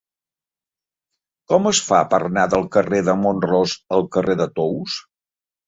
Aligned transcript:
Com 1.53 1.69
es 1.73 1.83
fa 1.91 1.99
per 2.15 2.21
anar 2.29 2.47
del 2.55 2.67
carrer 2.77 3.03
de 3.13 3.17
Mont-ros 3.21 3.79
al 4.01 4.11
carrer 4.19 4.41
de 4.45 4.51
Tous? 4.59 5.01